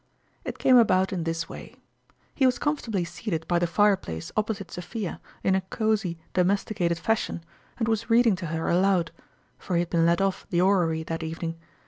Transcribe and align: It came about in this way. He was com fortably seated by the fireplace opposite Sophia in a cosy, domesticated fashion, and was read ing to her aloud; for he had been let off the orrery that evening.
It 0.43 0.57
came 0.57 0.77
about 0.77 1.13
in 1.13 1.25
this 1.25 1.47
way. 1.47 1.75
He 2.33 2.47
was 2.47 2.57
com 2.57 2.75
fortably 2.75 3.05
seated 3.05 3.47
by 3.47 3.59
the 3.59 3.67
fireplace 3.67 4.31
opposite 4.35 4.71
Sophia 4.71 5.21
in 5.43 5.53
a 5.53 5.61
cosy, 5.61 6.17
domesticated 6.33 6.97
fashion, 6.97 7.43
and 7.77 7.87
was 7.87 8.09
read 8.09 8.25
ing 8.25 8.35
to 8.37 8.47
her 8.47 8.67
aloud; 8.67 9.11
for 9.59 9.75
he 9.75 9.81
had 9.81 9.91
been 9.91 10.07
let 10.07 10.19
off 10.19 10.47
the 10.49 10.59
orrery 10.59 11.03
that 11.03 11.21
evening. 11.21 11.59